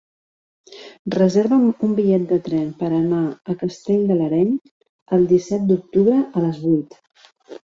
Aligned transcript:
Reserva'm 1.15 1.67
un 1.87 1.91
bitllet 1.99 2.25
de 2.31 2.39
tren 2.47 2.65
per 2.79 2.89
anar 3.01 3.21
a 3.27 3.57
Castell 3.61 4.01
de 4.13 4.19
l'Areny 4.23 4.57
el 5.19 5.29
disset 5.35 5.69
d'octubre 5.73 6.17
a 6.27 6.47
les 6.49 6.61
vuit. 6.67 6.99